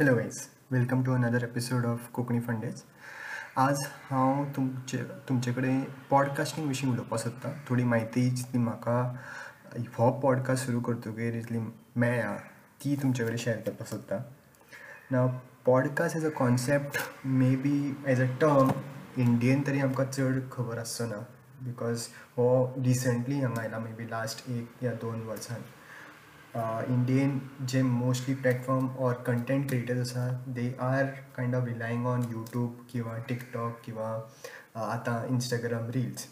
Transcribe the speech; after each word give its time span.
Hello 0.00 0.14
guys 0.14 0.38
welcome 0.70 1.02
to 1.04 1.12
another 1.14 1.42
episode 1.44 1.84
of 1.86 2.08
Konkani 2.12 2.38
फंडेज 2.40 2.82
आज 3.56 3.82
हांव 4.10 4.42
तुमचे 4.56 4.98
तुमचे 5.28 5.52
कडेन 5.52 5.80
पॉडकास्टींग 6.10 6.66
विशीं 6.68 6.88
उलोवपाक 6.90 7.20
सोदतां 7.20 7.50
थोडी 7.68 7.82
म्हायती 7.82 8.28
जितली 8.30 8.58
म्हाका 8.58 8.96
हो 9.98 10.10
पॉडकास्ट 10.20 10.66
सुरू 10.66 10.80
करतकीर 10.80 11.34
इतली 11.34 11.58
मेळ्ळ्या 11.96 12.34
ती 12.84 12.96
तुमचे 13.02 13.24
कडेन 13.24 13.36
शेअर 13.36 13.60
करपाक 13.60 13.88
सोदतां 13.88 14.18
ना 15.10 15.26
podcast 15.66 16.16
as 16.16 16.26
a 16.26 16.30
concept 16.38 16.98
may 17.26 17.54
be 17.56 17.76
as 18.06 18.22
a 18.22 18.26
term 18.40 18.70
इंडियेन 19.16 19.62
तरी 19.66 19.80
आमकां 19.80 20.06
चड 20.06 20.40
खबर 20.52 20.78
आसचो 20.78 21.06
ना 21.06 21.22
बिकॉज़ 21.62 22.08
हो 22.36 22.50
रिसंटली 22.84 23.40
हांगा 23.40 23.60
आयला 23.62 23.78
मे 23.78 23.92
बी 23.92 24.10
लास्ट 24.10 24.50
एक 24.50 24.84
या 24.84 24.92
दोन 25.02 25.22
वर्सान 25.26 25.62
इंडियेन 26.56 27.40
जे 27.70 27.82
mostly 27.82 28.34
platform 28.34 28.88
or 29.04 29.14
content 29.26 29.68
creators 29.68 30.00
आसा 30.00 30.52
they 30.54 30.68
are 30.80 31.04
kind 31.36 31.54
of 31.54 31.64
relying 31.66 32.06
on 32.06 32.22
YouTube 32.32 32.86
किंवा 32.92 33.16
टिकटॉक 33.28 33.80
किंवा 33.84 34.10
आतां 34.82 35.16
इंस्टाग्राम 35.34 35.90
रिल्स 35.94 36.26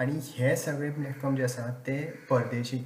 आनी 0.00 0.18
हे 0.28 0.54
सगळे 0.56 0.90
प्लॅटफॉर्म 0.90 1.36
जे 1.36 1.44
आसा 1.44 1.68
ते 1.86 1.98
परदेशी 2.30 2.80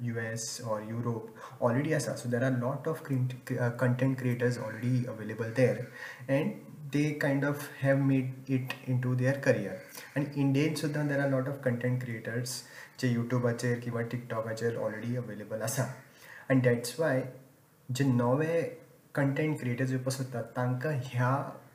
U 0.00 0.18
S 0.18 0.60
or 0.64 0.82
Europe 0.88 1.62
already 1.62 1.92
आसा 1.94 2.14
so 2.16 2.28
there 2.30 2.42
are 2.44 2.58
lot 2.58 2.88
of 2.88 3.02
content 3.08 4.18
creators 4.18 4.58
already 4.58 5.04
available 5.08 5.52
there 5.56 5.86
and 6.28 6.52
they 6.92 7.10
kind 7.22 7.44
of 7.44 7.68
have 7.82 8.02
made 8.04 8.52
it 8.52 8.72
in 8.88 9.00
to 9.00 9.14
their 9.14 9.38
career 9.44 10.18
आनी 10.18 10.40
इंडियेन 10.40 10.74
सुद्दां 10.74 11.08
there 11.08 11.20
are 11.20 11.30
lot 11.30 11.48
of 11.48 11.62
content 11.64 12.02
creators 12.04 12.62
जे 13.00 13.08
युट्यूबाचेर 13.08 13.78
किंवा 13.84 14.00
टिकटॉकाचेर 14.10 14.76
already 14.76 15.16
available 15.16 15.62
आसा 15.62 15.92
आनी 16.52 16.60
that's 16.60 16.98
why 17.00 17.20
जे 17.88 18.04
नवे 18.04 18.60
कंटेंट 19.14 19.58
क्रिएटर्स 19.60 19.90
येवपाक 19.90 20.12
सोदतात 20.12 20.44
तांकां 20.56 20.92
ह्या 21.04 21.30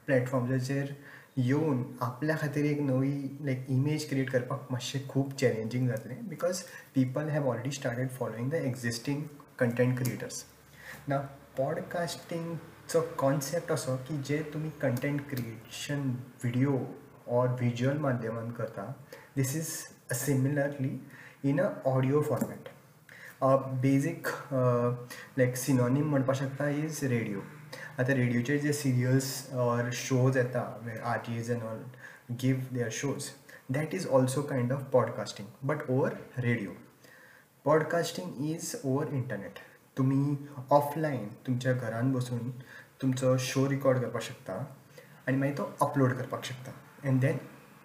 प्लॅटफॉर्म्साचेर 0.05 0.91
येवन 1.37 1.81
आपल्या 2.01 2.35
खातीर 2.41 2.65
एक 2.65 2.81
नवी 2.81 3.11
लायक 3.45 3.65
इमेज 3.69 4.07
क्रिएट 4.09 4.29
करपाक 4.31 4.67
मातशें 4.71 5.07
खूब 5.09 5.31
चॅलेंजींग 5.33 5.87
जातलें. 5.87 6.15
Because 6.29 6.61
people 6.95 7.29
have 7.29 7.49
already 7.49 7.71
started 7.71 8.09
following 8.19 8.49
the 8.49 8.61
existing 8.61 9.21
content 9.59 9.97
creators 9.99 10.43
ना 11.09 11.19
पॉडकास्टींगचो 11.57 13.01
कॉन्सेप्ट 13.19 13.71
असो 13.71 13.95
की 14.07 14.21
जे 14.27 14.41
तुमी 14.53 14.69
content 14.81 15.27
creation 15.29 16.09
video 16.43 16.77
or 17.29 17.47
visual 17.49 17.97
माध्यमान 17.99 18.51
करता 18.51 18.91
this 19.37 19.55
is 19.55 19.75
similarly 20.15 20.97
in 21.49 21.61
a 21.61 21.69
audio 21.87 22.21
format 22.29 22.76
basic 23.41 24.27
like 25.37 25.55
synonym 25.57 26.09
म्हणपाक 26.09 26.35
शकता 26.35 26.69
इज 26.69 27.03
रेडिओ 27.03 27.39
आतां 27.99 28.15
रेडिओचे 28.15 28.57
जे 28.59 28.73
सिरियल्स 28.73 29.29
ऑर 29.55 29.89
शोज 29.93 30.37
येता 30.37 30.61
R 31.03 31.17
T 31.27 31.37
as 31.39 31.51
and 31.51 31.61
all 31.61 31.81
give 32.41 32.59
their 32.71 32.89
shows 32.91 33.29
that 33.69 33.93
is 33.95 34.07
also 34.07 34.41
kind 34.41 34.71
of 34.73 34.83
podcasting 34.93 35.67
but 35.67 35.89
over 35.89 36.13
radio 36.37 36.71
podcasting 37.65 38.49
is 38.49 38.75
over 38.83 39.13
internet 39.13 39.59
तुमी 39.97 40.35
offline 40.71 41.27
तुमच्या 41.47 41.73
घरान 41.73 42.11
बसून 42.13 42.49
तुमचो 43.01 43.35
शो 43.39 43.69
रिकॉर्ड 43.69 43.99
करपाक 43.99 44.21
शकता 44.21 44.53
आनी 45.27 45.37
मागीर 45.37 45.57
तो 45.57 45.71
अपलोड 45.81 46.13
करपाक 46.17 46.43
शकता 46.45 46.71
and 47.07 47.21
then 47.21 47.37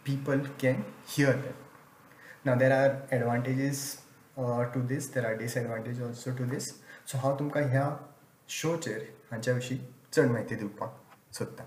people 0.06 0.40
can 0.62 0.80
hear 1.08 1.36
that 1.36 2.46
ना 2.46 2.54
there 2.54 2.72
are 2.72 2.90
advantages 3.14 3.84
to 4.36 4.80
this 4.80 5.12
there 5.14 5.26
are 5.26 5.34
disadvantage 5.36 6.02
also 6.02 6.30
to 6.36 6.44
this 6.50 6.68
so 7.06 7.18
हांव 7.18 7.38
तुमकां 7.38 7.62
ह्या 7.62 7.88
शोचेर 8.48 9.02
हांच्या 9.30 9.54
विशीं 9.54 9.76
चड 10.12 10.30
म्हायती 10.30 10.54
दिवपाक 10.54 11.34
सोदतां. 11.34 11.66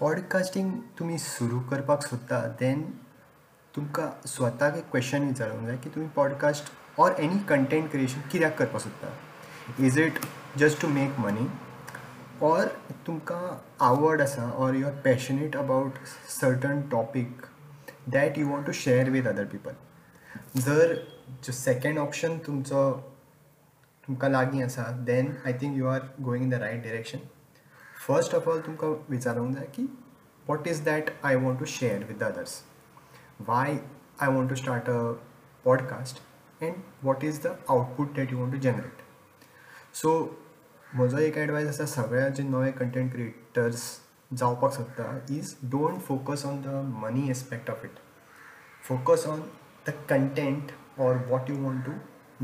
पॉडकास्टींग 0.00 0.72
तुमी 0.98 1.18
सुरू 1.18 1.60
करपाक 1.70 2.02
सोदता 2.02 2.40
देन 2.60 2.82
तुमकां 3.74 4.08
स्वताक 4.28 4.76
एक 4.76 4.90
क्वेश्चन 4.90 5.26
विचारूंक 5.26 5.66
जाय 5.66 5.76
की 5.76 5.90
तुमी 5.90 6.06
podcast 6.16 6.72
or 7.00 7.12
any 7.18 7.38
content 7.48 7.90
creation 7.90 8.20
कित्याक 8.32 8.58
करपाक 8.58 8.82
सोदता? 8.82 9.12
Is 9.86 9.98
it 9.98 10.18
just 10.58 10.80
to 10.82 10.88
make 10.88 11.18
money 11.18 11.46
or 12.42 12.66
तुमकां 13.06 13.40
आवड 13.86 14.22
आसा 14.22 14.50
or 14.50 14.74
you 14.74 14.86
are 14.86 15.00
passionate 15.04 15.56
about 15.56 16.04
certain 16.40 16.82
topic 16.90 17.46
that 18.09 18.37
you 18.37 18.47
want 18.49 18.65
to 18.65 18.71
share 18.75 19.09
with 19.09 19.27
other 19.27 19.45
people 19.45 20.61
जर 20.61 20.95
जो 21.43 21.53
सेकेंड 21.53 21.97
ऑप्शन 21.99 22.37
तुमचो 22.47 22.91
तुमकां 24.03 24.29
लागीं 24.31 24.63
आसा 24.63 24.83
then 25.05 25.33
I 25.45 25.53
think 25.61 25.77
you 25.77 25.87
are 25.87 26.01
going 26.21 26.43
in 26.43 26.49
the 26.49 26.61
right 26.61 26.83
direction 26.83 27.19
first 28.07 28.35
of 28.35 28.47
all 28.47 28.59
तुमकां 28.61 28.89
विचारूंक 29.09 29.55
जाय 29.55 29.65
की 29.75 29.87
what 30.45 30.67
is 30.67 30.83
that 30.83 31.09
I 31.23 31.35
want 31.35 31.59
to 31.59 31.65
share 31.65 32.03
with 32.03 32.15
the 32.15 32.23
others 32.23 32.61
why 33.47 33.77
I 34.21 34.33
want 34.33 34.49
to 34.49 34.55
start 34.55 34.89
a 34.89 35.01
podcast 35.65 36.21
and 36.61 36.75
what 37.03 37.23
is 37.23 37.41
the 37.43 37.55
output 37.69 38.15
that 38.15 38.31
you 38.31 38.37
want 38.37 38.53
to 38.53 38.59
generate 38.61 39.01
so 39.95 40.17
म्हजो 40.87 41.17
एक 41.17 41.37
advice 41.37 41.67
आसा 41.69 41.85
सगळ्या 42.01 42.27
जे 42.29 42.43
नवे 42.43 42.71
content 42.71 43.11
creators 43.11 43.83
Zaupak 44.34 44.72
Sutta 44.76 45.30
is 45.30 45.54
don't 45.54 46.00
focus 46.00 46.44
on 46.44 46.62
the 46.62 46.82
money 46.82 47.30
aspect 47.30 47.68
of 47.68 47.84
it. 47.84 47.98
Focus 48.80 49.26
on 49.26 49.50
the 49.84 49.92
content 49.92 50.72
or 50.96 51.18
what 51.28 51.48
you 51.48 51.56
want 51.56 51.84
to 51.84 51.94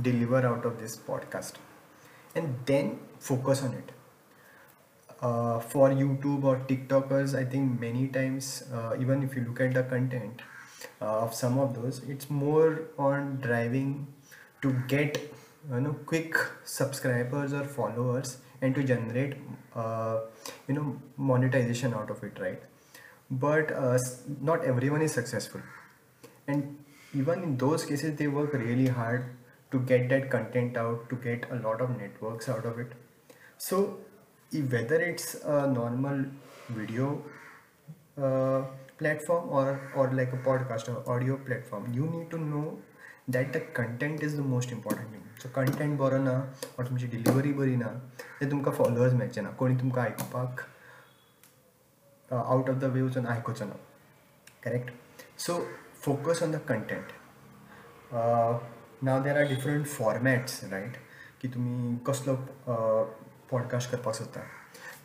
deliver 0.00 0.46
out 0.46 0.64
of 0.64 0.78
this 0.78 0.96
podcast 0.96 1.54
and 2.34 2.58
then 2.66 2.98
focus 3.18 3.62
on 3.62 3.74
it. 3.74 3.92
Uh, 5.20 5.58
for 5.58 5.90
YouTube 5.90 6.44
or 6.44 6.58
TikTokers, 6.68 7.36
I 7.36 7.44
think 7.44 7.80
many 7.80 8.06
times, 8.06 8.62
uh, 8.72 8.94
even 9.00 9.22
if 9.24 9.34
you 9.34 9.42
look 9.42 9.60
at 9.60 9.74
the 9.74 9.82
content 9.82 10.42
uh, 11.00 11.24
of 11.24 11.34
some 11.34 11.58
of 11.58 11.74
those, 11.74 12.02
it's 12.08 12.30
more 12.30 12.82
on 12.96 13.40
driving 13.40 14.06
to 14.62 14.72
get 14.86 15.18
you 15.70 15.80
know 15.80 15.94
quick 16.06 16.36
subscribers 16.64 17.52
or 17.52 17.64
followers 17.64 18.38
and 18.60 18.74
to 18.74 18.82
generate 18.82 19.36
you 20.68 20.74
know 20.74 21.00
monetization 21.16 21.94
out 21.94 22.10
of 22.10 22.22
it 22.22 22.38
right? 22.40 22.62
But 23.30 23.72
not 24.40 24.64
everyone 24.64 25.02
is 25.02 25.12
successful. 25.12 25.60
And 26.46 26.78
even 27.14 27.42
in 27.42 27.56
those 27.56 27.84
cases 27.84 28.16
they 28.16 28.26
work 28.26 28.52
really 28.54 28.86
hard 28.86 29.26
to 29.70 29.80
get 29.80 30.08
that 30.08 30.30
content 30.30 30.76
out 30.76 31.10
to 31.10 31.16
get 31.16 31.50
a 31.50 31.56
lot 31.56 31.80
of 31.80 31.90
networks 31.98 32.48
out 32.48 32.64
of 32.64 32.78
it. 32.78 32.92
So 33.58 33.98
whether 34.52 35.00
it's 35.00 35.34
a 35.44 35.66
normal 35.66 36.24
video 36.70 37.22
uh, 38.16 38.62
platform 38.98 39.48
or 39.50 39.92
or 39.94 40.10
like 40.12 40.32
a 40.32 40.38
podcast 40.38 40.88
or 40.88 41.14
audio 41.14 41.36
platform 41.36 41.92
you 41.92 42.06
need 42.06 42.30
to 42.30 42.38
know 42.38 42.78
that 43.28 43.52
the 43.52 43.60
content 43.78 44.22
is 44.22 44.36
the 44.36 44.42
most 44.42 44.72
important 44.72 45.10
thing 45.10 45.27
तुमचो 45.38 45.48
content 45.54 45.98
बरो 45.98 46.18
ना 46.18 46.32
or 46.78 46.84
तुमची 46.88 47.06
delivery 47.06 47.52
बरी 47.52 47.76
ना 47.76 47.88
ते 48.40 48.50
तुमकां 48.50 48.72
followers 48.74 49.12
मेळचे 49.14 49.40
ना. 49.40 49.50
कोणी 49.50 49.76
तुमकां 49.80 50.04
आयकुपाक 50.04 50.60
आउट 52.30 52.70
ऑफ 52.70 52.76
द 52.76 52.84
वे 52.84 53.02
वचून 53.02 53.26
आयकुचो 53.26 53.64
ना. 53.64 53.76
Correct 54.64 54.90
so 55.40 55.58
focus 56.02 56.42
on 56.42 56.52
the 56.52 56.56
content 56.68 57.12
now 59.04 59.22
there 59.22 59.36
are 59.36 59.48
different 59.48 59.86
formats 59.86 60.62
right 60.72 60.96
की 61.40 61.48
तुमी 61.48 61.96
कसलो 62.06 62.34
पॉडकास्ट 63.50 63.90
करपाक 63.90 64.14
सोदता. 64.14 64.40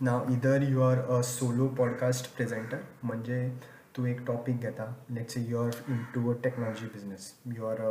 Now 0.01 0.31
either 0.33 0.63
you 0.69 0.81
are 0.81 0.99
a 0.99 1.21
solo 1.21 1.67
podcast 1.77 2.35
presenter 2.35 2.77
म्हणजे 3.03 3.47
तूं 3.95 4.07
एक 4.07 4.25
टॉपीक 4.27 4.59
घेता. 4.59 4.93
Let's 5.11 5.37
you 5.37 5.63
are 5.63 5.71
into 6.13 6.31
a 6.33 6.41
technology 6.43 6.85
business 6.93 7.33
you 7.57 7.65
are 7.65 7.81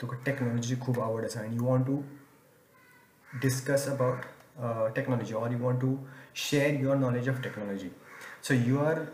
तुका 0.00 0.16
टॅक्नॉलॉजी 0.26 0.76
खूब 0.80 1.00
आवड 1.00 1.24
आसा 1.24 1.40
आनी 1.40 1.56
you 1.56 1.64
want 1.64 1.86
to 1.86 2.00
discuss 3.42 3.88
about 3.88 4.94
technology 4.96 5.34
or 5.34 5.50
you 5.50 5.58
want 5.58 5.80
to 5.80 5.96
share 6.48 6.80
your 6.80 6.96
knowledge 6.96 7.28
of 7.28 7.42
technology 7.44 7.90
so 8.48 8.54
your 8.54 9.04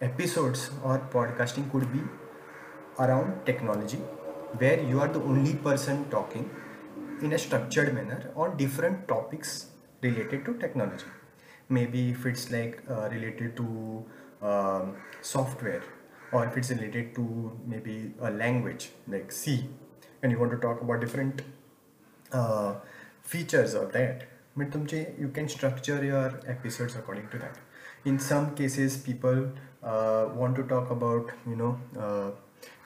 episodes 0.00 0.70
or 0.84 0.98
podcasting 1.10 1.70
could 1.72 1.90
be 1.92 2.00
around 2.98 3.46
technology 3.46 3.96
where 4.58 4.80
you 4.80 5.00
are 5.00 5.08
the 5.08 5.20
only 5.20 5.54
person 5.54 6.08
talking 6.10 6.50
in 7.22 7.32
a 7.32 7.38
structured 7.38 7.94
manner 7.94 8.30
on 8.36 8.56
different 8.56 9.08
topics 9.08 9.68
related 10.02 10.44
to 10.44 10.54
technology 10.54 11.06
maybe 11.70 12.10
if 12.10 12.26
it's 12.26 12.50
like 12.50 12.82
uh, 12.90 13.08
related 13.10 13.56
to 13.56 14.04
um, 14.42 14.96
software 15.22 15.82
or 16.32 16.44
if 16.44 16.56
it's 16.56 16.70
related 16.70 17.14
to 17.14 17.52
maybe 17.66 18.12
a 18.20 18.30
language 18.30 18.90
like 19.08 19.32
c 19.32 19.66
and 20.22 20.32
you 20.32 20.38
want 20.38 20.52
to 20.52 20.58
talk 20.58 20.80
about 20.82 21.00
different 21.00 21.42
uh, 22.32 22.74
features 23.22 23.74
of 23.74 23.92
that 23.92 24.26
but 24.56 24.70
tumche 24.70 24.98
you 25.18 25.28
can 25.28 25.48
structure 25.48 26.00
your 26.04 26.28
episodes 26.46 26.96
according 26.96 27.28
to 27.28 27.38
that 27.38 27.56
in 28.04 28.18
some 28.30 28.50
cases 28.54 28.98
people 29.10 29.38
uh, 29.82 30.24
want 30.40 30.56
to 30.56 30.66
talk 30.74 30.90
about 30.90 31.32
you 31.52 31.56
know 31.62 31.72
uh, 31.98 32.30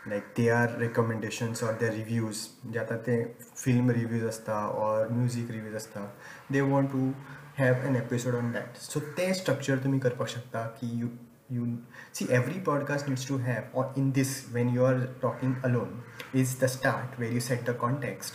like 0.08 0.32
they 0.36 0.48
are 0.48 0.76
recommendations 0.78 1.62
or 1.64 1.72
they 1.80 1.88
reviews 1.96 2.36
म्हणजे 2.62 2.78
आतां 2.78 2.96
ते 3.06 3.16
film 3.56 3.90
reviews 3.90 4.24
आसता 4.26 4.54
or 4.84 5.08
music 5.08 5.50
reviews 5.50 5.74
आसता 5.76 6.06
they 6.52 6.60
want 6.60 6.90
to 6.92 7.10
have 7.58 7.86
an 7.86 7.96
episode 7.96 8.34
on 8.34 8.50
that 8.52 8.76
so 8.82 9.00
ते 9.18 9.32
structure 9.34 9.78
तुमी 9.84 9.98
करपाक 9.98 10.28
शकता 10.28 10.66
की 10.80 10.88
you 11.00 11.08
you 11.48 11.66
see 12.12 12.28
every 12.38 12.60
podcast 12.68 13.08
needs 13.08 13.24
to 13.24 13.38
have 13.38 13.64
or 13.72 13.90
in 13.96 14.12
this 14.12 14.46
when 14.52 14.72
you 14.72 14.84
are 14.84 15.08
talking 15.20 15.56
alone 15.64 16.02
is 16.32 16.54
the 16.56 16.68
start 16.68 17.18
where 17.18 17.30
you 17.30 17.40
set 17.40 17.66
the 17.66 17.74
context 17.74 18.34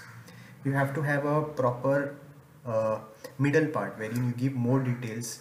you 0.65 0.73
have 0.73 0.93
to 0.93 1.01
have 1.01 1.25
a 1.25 1.41
proper 1.61 2.17
uh, 2.65 2.97
middle 3.39 3.67
part 3.67 3.97
wherein 3.97 4.27
you 4.27 4.33
give 4.43 4.53
more 4.53 4.79
details 4.79 5.39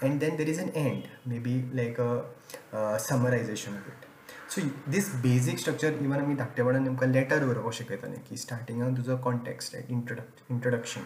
and 0.00 0.20
then 0.20 0.36
there 0.36 0.48
is 0.48 0.58
an 0.58 0.70
end 0.70 1.08
maybe 1.26 1.64
like 1.72 1.98
a 1.98 2.24
uh, 2.72 2.96
summarization 3.08 3.80
of 3.80 3.94
it 3.94 4.10
so 4.54 4.62
these 4.90 5.08
basic 5.22 5.58
structure 5.58 5.92
even 6.02 6.20
आमी 6.20 6.34
धाकटे 6.34 6.62
वाडा 6.62 6.78
आमकां 6.78 7.08
letter 7.10 7.44
बरोवपाक 7.46 7.72
शिकयताले 7.74 8.16
की 8.28 8.36
स्टार्टिंगाक 8.36 8.96
तुजो 8.96 9.16
context 9.24 9.74
इंट्रोडक् 9.74 10.52
introduction 10.52 11.02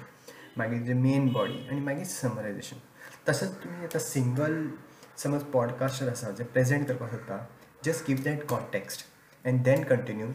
मागीर 0.59 0.81
तुजें 0.81 1.01
main 1.03 1.29
body 1.33 1.67
आनी 1.71 1.81
मागीर 1.87 2.05
समरायजेशन 2.13 2.83
तसोच 3.29 3.55
तुमी 3.63 3.85
आतां 3.85 4.01
सिंगल 4.07 4.57
समज 5.23 5.43
पॉडकास्टर 5.53 6.11
आसा 6.11 6.31
जे 6.39 6.45
प्रेजेंट 6.57 6.87
करपाक 6.89 7.11
सोदता 7.11 7.39
just 7.85 8.07
give 8.07 8.23
that 8.25 8.47
context 8.49 9.07
and 9.47 9.63
then 9.65 9.85
continue 9.95 10.29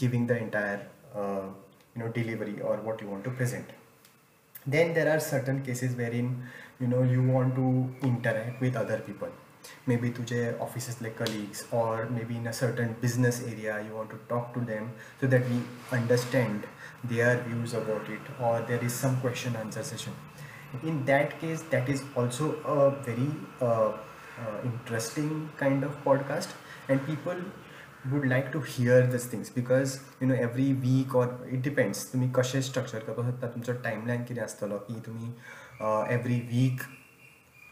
giving 0.00 0.28
the 0.28 0.30
entire 0.30 0.86
you 1.16 2.04
know 2.04 2.12
delivery 2.14 2.60
or 2.60 2.80
what 2.84 3.02
you 3.02 3.08
want 3.08 3.24
to 3.24 3.30
present 3.30 3.72
then 4.74 4.94
there 4.94 5.08
are 5.08 5.20
certain 5.20 5.58
cases 5.66 5.92
wherein 5.98 6.30
you 6.80 6.86
know 6.92 7.02
you 7.02 7.22
want 7.22 7.54
to 7.54 7.66
interact 8.06 8.60
with 8.60 8.76
other 8.76 8.96
people 9.08 9.34
maybe 9.90 10.10
तुझे 10.16 10.40
offices 10.66 11.00
like 11.04 11.16
colleagues 11.20 11.62
or 11.72 12.08
maybe 12.16 12.36
in 12.36 12.46
a 12.46 12.52
certain 12.52 12.94
business 13.04 13.40
area 13.52 13.76
you 13.86 13.94
want 13.94 14.10
to 14.10 14.18
talk 14.32 14.52
to 14.56 14.64
them 14.70 14.90
so 15.20 15.30
that 15.34 15.48
we 15.50 15.60
understand 15.98 16.66
their 17.12 17.32
views 17.48 17.74
about 17.74 18.10
it 18.16 18.32
or 18.40 18.54
there 18.70 18.84
is 18.88 18.98
some 19.04 19.20
question 19.20 19.56
answer 19.62 19.84
session 19.92 20.18
in 20.82 21.04
that 21.04 21.38
case 21.40 21.62
that 21.70 21.88
is 21.88 22.02
also 22.14 22.50
a 22.64 22.90
very 23.04 23.30
uh, 23.60 23.92
uh, 24.38 24.58
interesting 24.64 25.48
kind 25.56 25.84
of 25.84 26.02
podcast 26.04 26.48
and 26.88 27.04
people 27.06 27.36
would 28.10 28.28
like 28.28 28.52
to 28.52 28.60
hear 28.60 29.06
these 29.06 29.26
things 29.26 29.50
because 29.50 30.00
you 30.20 30.26
know 30.26 30.34
every 30.34 30.72
week 30.74 31.14
or 31.14 31.24
it 31.50 31.62
depends 31.62 32.04
तुम्ही 32.12 32.30
कशें 32.36 32.60
structure 32.62 32.98
करपाक 33.06 33.24
सोदता 33.26 33.46
तुमचो 33.54 33.72
timeline 33.86 34.22
कितें 34.24 34.42
आसतलो 34.42 34.78
की 34.90 35.00
तुमी 35.06 35.32
every 36.14 36.38
week 36.52 36.82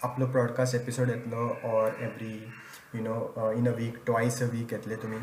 आपलो 0.05 0.27
ब्रॉडकास्ट 0.27 0.75
एपिसोड 0.75 1.11
येतलो 1.11 1.47
or 1.65 2.03
every 2.05 2.35
you 2.95 3.03
know 3.03 3.53
in 3.59 3.69
a 3.69 3.75
week 3.77 4.03
twice 4.07 4.43
a 4.43 4.47
week 4.53 4.73
येतले 4.73 4.97
तुमी 5.03 5.19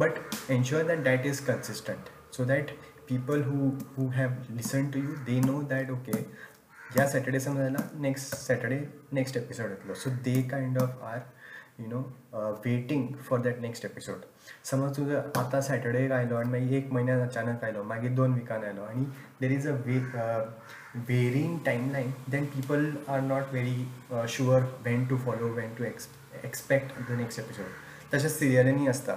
but 0.00 0.18
ensure 0.52 0.82
that 0.86 1.04
that 1.04 1.26
is 1.26 1.40
consistent 1.46 2.10
so 2.36 2.44
that 2.44 2.70
people 3.08 3.42
who 3.42 3.70
who 3.96 4.08
have 4.16 4.30
listen 4.56 4.90
to 4.90 4.98
you 4.98 5.14
they 5.26 5.40
know 5.40 5.60
that 5.70 5.90
okay 5.90 6.22
ह्या 6.95 7.07
Saturday 7.07 7.39
समज 7.39 7.57
जाल्यार 7.57 7.95
next 8.01 8.35
Saturday 8.35 8.79
next 9.13 9.37
episode 9.37 9.69
येतलो. 9.69 9.93
So 9.93 10.09
they 10.23 10.41
kind 10.51 10.77
of 10.81 11.03
are 11.03 11.19
you 11.79 11.87
know 11.87 11.99
waiting 12.65 13.07
for 13.27 13.39
that 13.41 13.59
next 13.61 13.85
episode 13.85 14.25
समज 14.71 14.97
तुजो 14.97 15.17
आतां 15.39 15.61
Saturday 15.61 16.07
आयलो 16.13 16.35
आनी 16.35 16.49
मागीर 16.49 16.77
एक 16.77 16.91
म्हयन्यान 16.91 17.21
अचानक 17.27 17.63
आयलो 17.63 17.83
मागीर 17.83 18.11
दोन 18.15 18.33
विकान 18.33 18.63
आयलो 18.63 18.83
आनी 18.83 19.05
there 19.41 19.51
is 19.51 19.67
a 19.67 19.75
way 19.85 19.97
varying 21.07 21.57
timeline 21.65 22.11
then 22.31 22.45
people 22.55 22.91
are 23.07 23.21
not 23.21 23.53
very 23.53 24.27
sure 24.29 24.63
when 24.83 25.05
to 25.07 25.17
follow 25.25 25.53
when 25.55 25.73
to 25.77 25.83
ex 25.83 26.07
expect 26.43 26.99
the 27.09 27.17
next 27.19 27.39
episode 27.39 28.13
तशेंच 28.13 28.31
सिरियलींनी 28.31 28.87
आसता 28.87 29.13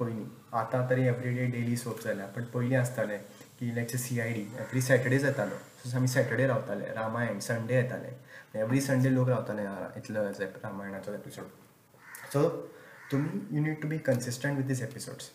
पयलीं 0.00 0.24
आतां 0.58 0.88
तरी 0.90 1.06
एवरी 1.06 1.34
डे 1.34 1.46
डेली 1.56 1.76
सोप 1.76 2.04
जाल्या 2.04 2.26
बट 2.36 2.52
पयलीं 2.52 2.76
आसतालें 2.76 3.18
की 3.58 3.74
लायक 3.74 3.96
सी 3.96 4.20
आय 4.20 4.32
डी 4.32 4.46
एवरी 4.58 4.80
सॅटर्डेज 4.82 5.24
येतालो 5.24 5.69
आमी 5.95 6.07
सॅटर्डे 6.07 6.47
रावताले 6.47 6.85
रामायण 6.95 7.39
संडे 7.39 7.75
येताले 7.75 8.59
एवरी 8.59 8.81
संडे 8.81 9.13
लोक 9.13 9.29
रावताले 9.29 9.63
इतलो 9.99 10.23
रामायणाचो 10.63 11.13
एपिसोड 11.13 11.45
सो 12.33 12.49
तुम्ही 13.11 13.39
you 13.55 13.63
need 13.65 13.81
to 13.81 13.89
be 13.93 13.99
consistent 14.09 14.57
with 14.59 14.67
these 14.71 14.83
episodes 14.85 15.29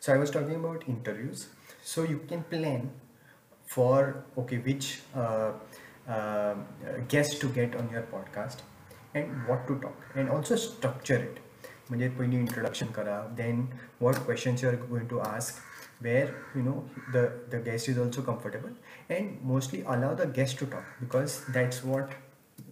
so 0.00 0.12
i 0.12 0.18
was 0.22 0.30
talking 0.36 0.58
about 0.60 0.86
interviews 0.94 1.46
so 1.92 2.04
you 2.12 2.20
can 2.30 2.42
plan 2.52 2.88
for 3.74 3.98
okay 4.42 4.58
which 4.68 4.88
uh, 5.14 5.50
uh, 6.08 6.54
guest 7.08 7.40
to 7.42 7.52
get 7.58 7.76
on 7.82 7.92
your 7.96 8.04
podcast 8.14 8.64
and 9.14 9.46
what 9.50 9.66
to 9.68 9.78
talk 9.84 10.10
and 10.14 10.36
also 10.36 10.60
structure 10.66 11.22
it 11.28 11.38
म्हणजे 11.90 12.08
पयलीं 12.18 12.38
introduction 12.38 12.86
करा 12.96 13.20
then 13.36 13.64
what 14.00 14.16
questions 14.24 14.62
you 14.64 14.70
are 14.70 14.76
going 14.88 15.08
to 15.08 15.18
ask 15.18 15.54
where 15.99 16.35
you 16.55 16.61
know 16.61 16.83
the 17.11 17.23
the 17.49 17.59
guest 17.59 17.89
is 17.89 17.97
also 17.97 18.21
comfortable 18.21 18.71
and 19.09 19.41
mostly 19.41 19.81
allow 19.95 20.13
the 20.13 20.27
guest 20.27 20.57
to 20.59 20.65
talk 20.65 20.85
because 20.99 21.45
that's 21.57 21.83
what 21.83 22.11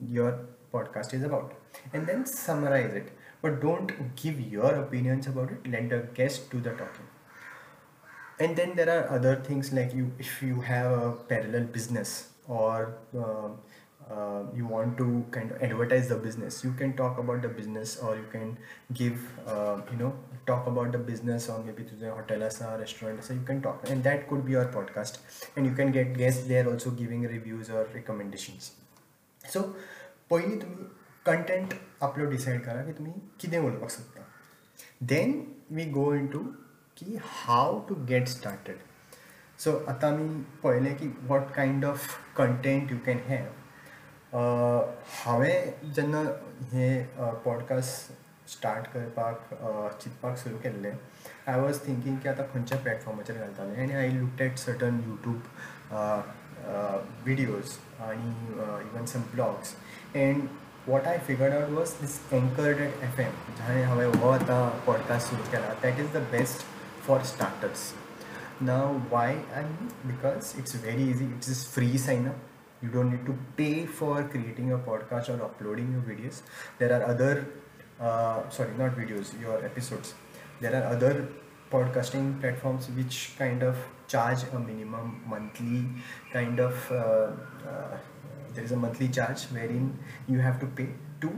your 0.10 0.40
podcast 0.74 1.14
is 1.14 1.24
about. 1.24 1.54
And 1.94 2.08
then 2.08 2.26
summarize 2.26 2.94
it 2.94 3.12
but 3.42 3.62
don't 3.62 4.16
give 4.16 4.40
your 4.40 4.74
opinions 4.76 5.28
about 5.28 5.52
it. 5.52 5.68
Let 5.70 5.90
the 5.90 6.08
guest 6.14 6.50
do 6.52 6.60
the 6.60 6.72
talking. 6.72 7.08
And 8.40 8.56
then 8.56 8.76
there 8.76 8.90
are 8.90 9.10
other 9.16 9.36
things 9.36 9.72
like 9.72 9.94
you 9.94 10.12
if 10.20 10.42
you 10.42 10.62
have 10.62 10.92
a 10.92 11.12
parallel 11.32 11.66
business 11.66 12.30
or 12.48 12.96
um, 13.18 13.60
uh, 14.11 14.43
you 14.57 14.67
want 14.67 14.97
to 14.97 15.25
kind 15.31 15.51
of 15.51 15.63
advertise 15.63 16.09
the 16.09 16.17
business 16.17 16.65
you 16.65 16.73
can 16.73 16.97
talk 16.97 17.19
about 17.19 17.43
the 17.43 17.49
business 17.49 17.97
or 17.99 18.17
you 18.17 18.27
can 18.33 18.57
give 18.93 19.21
uh, 19.47 19.77
you 19.91 19.99
know 19.99 20.13
talk 20.47 20.67
about 20.67 20.93
the 20.93 20.99
business 20.99 21.49
or 21.49 21.59
maybe 21.65 21.85
to 21.85 21.95
the 21.97 22.11
hotel 22.11 22.43
as 22.43 22.61
a 22.61 22.77
restaurant 22.79 23.23
so 23.23 23.35
you 23.35 23.47
can 23.53 23.61
talk 23.61 23.89
and 23.91 24.03
that 24.03 24.29
could 24.29 24.45
be 24.45 24.53
your 24.53 24.67
podcast 24.67 25.19
and 25.57 25.67
you 25.67 25.73
can 25.73 25.93
get 25.93 26.17
guests 26.17 26.47
there 26.47 26.69
also 26.73 26.91
giving 26.91 27.23
reviews 27.37 27.71
or 27.71 27.87
recommendations 27.95 28.71
सो 29.53 29.61
पयलीं 30.31 30.57
तुमी 30.61 30.85
content 31.27 31.75
आपलो 32.03 32.25
decide 32.31 32.65
करा 32.65 32.83
की 32.85 32.93
तुमी 32.93 33.11
कितें 33.41 33.59
उलोवपाक 33.59 33.91
सोदता 33.91 34.25
then 35.13 35.31
we 35.77 35.85
go 35.91 36.15
in 36.15 36.27
to 36.33 36.39
की 36.99 37.19
how 37.25 37.79
to 37.89 37.95
get 38.09 38.29
started 38.29 38.79
so 39.65 39.73
आतां 39.89 40.13
आमी 40.13 40.29
पळयलें 40.63 40.95
की 40.97 41.09
what 41.29 41.51
kind 41.55 41.85
of 41.85 42.09
content 42.37 42.93
you 42.93 42.99
can 43.07 43.21
have 43.29 43.47
हांवें 44.34 45.92
जेन्ना 45.94 46.20
हें 46.72 47.42
पॉडकास्ट 47.44 48.50
स्टार्ट 48.52 48.88
करपाक 48.94 49.50
चिंतपाक 50.02 50.38
सुरू 50.38 50.58
केल्लें 50.64 50.92
आय 50.92 51.60
वॉज़ 51.60 51.80
थिंकींग 51.88 52.18
की 52.20 52.30
आतां 52.30 52.46
खंयच्या 52.54 52.78
प्लॅटफॉर्माचेर 52.78 53.36
घालतालें 53.38 53.82
आनी 53.84 53.94
I 53.94 54.10
look 54.12 54.42
at 54.42 54.58
certain 54.58 55.00
YouTube 55.08 55.44
videos 57.26 57.76
आनी 58.08 58.32
even 58.90 59.06
some 59.12 59.22
blogs 59.34 59.76
and 60.16 60.48
what 60.88 61.08
I 61.08 61.18
figured 61.28 61.54
out 61.54 61.70
was 61.78 61.94
these 62.00 62.20
Anchor 62.34 62.72
dot 62.80 63.04
F 63.04 63.22
M 63.22 63.36
जाणें 63.60 63.84
हांवें 63.84 64.06
हो 64.06 64.30
आतां 64.30 64.64
पॉडकास्ट 64.86 65.30
सुरू 65.30 65.44
केला 65.52 65.74
that 65.84 66.00
is 66.00 66.10
the 66.18 66.24
best 66.32 66.66
for 67.08 67.24
starters 67.34 67.92
ना 68.62 68.82
why 69.12 69.36
I 69.56 69.64
because 70.06 70.54
it's 70.60 70.76
very 70.84 71.10
easy 71.12 71.26
it's 71.26 71.50
is 71.50 71.66
free 71.68 71.98
sign 71.98 72.28
up 72.30 72.42
you 72.84 72.90
don't 72.90 73.12
need 73.12 73.26
to 73.26 73.36
pay 73.58 73.86
for 73.86 74.24
creating 74.24 74.74
a 74.74 74.78
podcast 74.78 75.30
or 75.30 75.42
uploading 75.44 75.92
your 75.94 76.02
videos. 76.02 76.42
There 76.80 76.92
are 76.96 77.04
other 77.04 77.48
uh, 78.00 78.50
sorry 78.50 78.74
not 78.78 78.96
videos 78.96 79.40
your 79.42 79.64
episodes. 79.66 80.14
There 80.60 80.76
are 80.76 80.84
other 80.96 81.30
podcasting 81.72 82.40
platforms 82.42 82.90
which 82.90 83.32
kind 83.38 83.64
of 83.64 83.78
charge 84.08 84.44
a 84.54 84.60
minimum 84.60 85.24
monthly 85.26 85.86
kind 86.32 86.60
of 86.60 86.92
uh, 86.92 87.32
uh, 87.70 87.98
there 88.54 88.64
is 88.64 88.72
a 88.72 88.76
monthly 88.76 89.08
charge 89.08 89.44
wherein 89.46 89.98
you 90.28 90.40
have 90.40 90.60
to 90.60 90.68
pay 90.68 90.90
to 91.22 91.32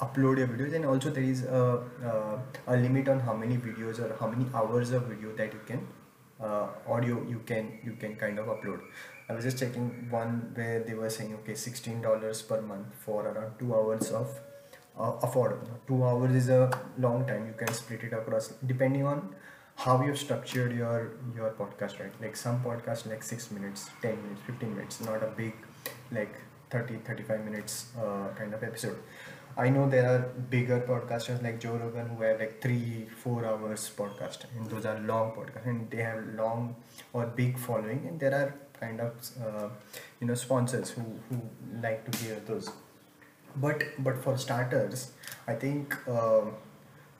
upload 0.00 0.38
your 0.38 0.48
videos. 0.48 0.74
And 0.74 0.84
also 0.84 1.10
there 1.10 1.22
is 1.22 1.44
a, 1.44 1.82
uh, 2.04 2.38
a 2.66 2.76
limit 2.76 3.08
on 3.08 3.20
how 3.20 3.34
many 3.34 3.56
videos 3.56 4.00
or 4.00 4.16
how 4.18 4.28
many 4.28 4.46
hours 4.54 4.92
of 4.92 5.04
video 5.04 5.32
that 5.36 5.52
you 5.52 5.60
can 5.66 5.86
uh, 6.40 6.68
audio 6.86 7.22
you 7.28 7.40
can 7.46 7.78
you 7.84 7.92
can 7.92 8.16
kind 8.16 8.38
of 8.38 8.46
upload 8.46 8.80
i 9.28 9.34
was 9.34 9.44
just 9.44 9.58
checking 9.58 9.88
one 10.10 10.34
where 10.54 10.80
they 10.80 10.94
were 10.94 11.10
saying 11.10 11.34
okay 11.34 11.54
16 11.54 12.00
dollars 12.02 12.42
per 12.42 12.60
month 12.60 12.86
for 13.04 13.26
around 13.26 13.58
two 13.58 13.74
hours 13.74 14.10
of 14.10 14.28
uh, 14.98 15.12
affordable. 15.26 15.68
Two 15.86 16.04
hours 16.04 16.34
is 16.34 16.48
a 16.48 16.70
long 16.98 17.26
time. 17.26 17.46
You 17.46 17.54
can 17.56 17.72
split 17.72 18.02
it 18.02 18.12
across 18.12 18.48
depending 18.66 19.06
on 19.06 19.34
how 19.76 20.02
you've 20.04 20.18
structured 20.18 20.72
your 20.76 21.12
your 21.36 21.50
podcast 21.50 22.00
right? 22.00 22.12
Like 22.20 22.36
some 22.36 22.60
podcasts 22.64 23.06
like 23.08 23.22
6 23.22 23.50
minutes 23.52 23.88
10 24.02 24.22
minutes 24.22 24.40
15 24.46 24.74
minutes 24.74 25.00
not 25.00 25.22
a 25.22 25.30
big 25.36 25.52
like 26.10 26.34
30 26.70 26.96
35 27.06 27.44
minutes 27.44 27.86
uh, 27.96 28.28
kind 28.36 28.52
of 28.54 28.62
episode. 28.62 28.98
I 29.56 29.70
know 29.70 29.88
there 29.88 30.06
are 30.08 30.18
bigger 30.50 30.80
podcasters 30.88 31.42
like 31.42 31.58
joe 31.60 31.76
rogan 31.76 32.08
who 32.08 32.22
have 32.22 32.38
like 32.38 32.60
three 32.62 33.06
four 33.22 33.44
hours 33.44 33.90
podcast 33.96 34.44
and 34.56 34.68
those 34.70 34.84
are 34.84 34.98
long 35.00 35.32
podcasts 35.38 35.66
and 35.66 35.90
they 35.90 36.02
have 36.08 36.20
long 36.34 36.76
or 37.12 37.26
big 37.26 37.58
following 37.58 38.04
and 38.08 38.20
there 38.20 38.34
are 38.40 38.54
kind 38.79 38.99
of 38.99 39.11
uh, 39.45 39.67
you 40.19 40.27
know 40.27 40.35
sponsors 40.35 40.91
who 40.91 41.03
who 41.29 41.41
like 41.81 42.09
to 42.09 42.17
hear 42.23 42.39
those 42.47 42.69
but 43.55 43.83
but 43.99 44.21
for 44.23 44.37
starters 44.37 45.11
i 45.47 45.53
think 45.53 45.95
uh, 46.07 46.45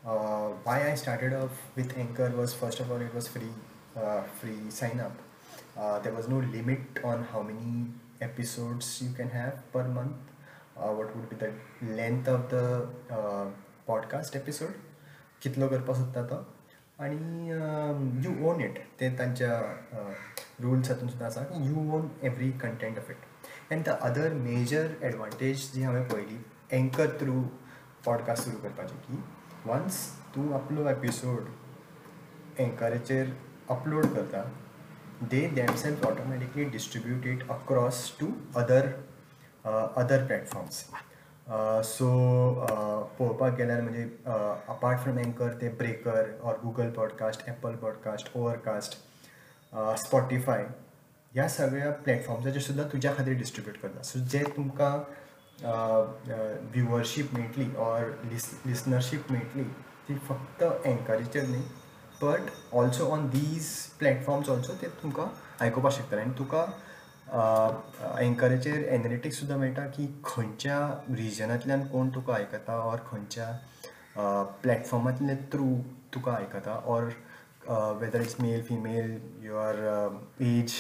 uh, 0.06 0.48
why 0.63 0.92
I 0.92 0.96
started 0.96 1.34
off 1.34 1.51
with 1.75 1.98
Anchor 1.98 2.30
was 2.30 2.53
first 2.53 2.80
of 2.80 2.92
all 2.92 3.01
it 3.01 3.13
was 3.13 3.27
free, 3.27 3.53
uh, 3.96 4.22
free 4.39 4.70
sign 4.70 5.00
up. 5.00 5.18
Uh, 5.77 6.00
there 6.00 6.13
was 6.13 6.27
no 6.27 6.39
limit 6.39 6.82
on 7.03 7.24
how 7.24 7.42
many 7.42 7.88
episodes 8.22 9.01
you 9.01 9.12
can 9.13 9.30
have 9.30 9.72
per 9.72 9.88
month. 9.88 10.15
Uh, 10.77 10.89
what 10.89 11.15
would 11.15 11.30
be 11.30 11.36
the 11.36 11.51
length 11.96 12.27
of 12.27 12.50
the 12.50 12.88
uh, 13.12 13.46
podcast 13.88 14.36
episode? 14.36 14.74
कितलो 15.44 15.68
करपा 15.70 15.94
सोदता 15.94 16.22
तो 16.27 16.36
आणि 17.00 17.49
you 18.26 18.49
own 18.49 18.61
it 18.61 18.78
ते 19.00 19.09
तांच्या 19.19 19.61
rules 20.61 20.90
हातून 20.90 21.09
सुद्दां 21.09 21.28
आसा 21.28 21.43
की 21.43 21.67
you 21.69 21.97
own 21.97 22.09
every 22.23 22.50
content 22.50 22.99
of 22.99 23.11
it 23.11 23.73
and 23.73 23.85
the 23.85 23.88
other 23.88 24.33
major 24.33 24.87
advantage 25.02 25.73
जी 25.75 25.83
हांवें 25.83 26.09
पळयली 26.09 26.43
एंकर 26.71 27.07
थ्रू 27.21 27.43
पॉडकास्ट 28.05 28.45
सुरू 28.45 28.57
करपाची 28.57 28.95
की 28.95 29.23
वन्स 29.67 30.07
तूं 30.37 30.55
आपलो 30.55 30.88
एपिसोड 30.88 31.45
एंकराचेर 32.59 33.31
अपलोड 33.69 34.07
करता 34.07 34.43
they 35.23 35.40
themselves 35.57 36.05
automatically 36.07 36.64
distribute 36.64 37.25
it 37.26 37.40
across 37.50 38.02
to 38.21 38.26
other 38.57 38.87
other 39.64 39.97
other 40.02 40.38
so 41.49 42.09
पळोवपाक 43.19 43.55
गेल्यार 43.59 43.81
म्हणजे 43.81 44.02
अपार्ट 44.69 45.00
फ्रॉम 45.02 45.19
एंकर 45.19 45.52
ते 45.61 45.69
Breaker 45.78 46.26
or 46.43 46.55
Google 46.62 46.90
podcast 46.97 47.49
Apple 47.49 47.76
podcast 47.83 48.28
Overcast 48.37 48.97
Spotify 49.99 50.64
ह्या 51.35 51.49
सगळ्या 51.49 51.90
प्लॅटफॉर्म्साचेर 52.05 52.61
सुद्दां 52.62 52.87
तुज्या 52.93 53.12
खातीर 53.17 53.37
डिस्ट्रिब्यूट 53.38 53.76
करता 53.83 54.02
सो 54.02 54.19
जे 54.33 54.43
तुमकां 54.57 54.93
व्ह्युअरशीप 56.75 57.35
मेळटली 57.35 57.67
ऑर 57.78 58.11
लिसनरशीप 58.67 59.33
मेळटली 59.33 59.64
ती 60.09 60.19
फक्त 60.28 60.64
एंकरीचेर 60.85 61.47
न्ही 61.49 61.62
but 62.23 62.50
also 62.76 63.11
on 63.12 63.26
these 63.28 63.71
platforms 63.99 64.49
also 64.50 64.73
ते 64.83 64.88
तुमकां 65.02 65.26
आयकुपाक 65.61 65.93
शकता 65.93 66.21
आनी 66.21 66.38
तुका 66.38 66.64
एंकरेचेर 67.30 68.85
एनालिटिक्स 68.88 69.38
सुद्दां 69.38 69.58
मेळटा 69.58 69.87
की 69.97 70.06
खंयच्या 70.25 70.78
रिजनांतल्यान 71.16 71.87
कोण 71.87 72.08
तुका 72.14 72.35
आयकता 72.35 72.76
ऑर 72.82 72.99
खंयच्या 73.11 74.44
प्लॅटफॉर्मांतले 74.62 75.35
थ्रू 75.52 75.75
तुका 76.14 76.32
आयकता 76.32 76.78
or 76.85 77.04
whether 78.00 78.20
it's 78.20 78.37
male 78.40 78.62
female 78.68 79.18
your 79.44 79.76
age 80.40 80.73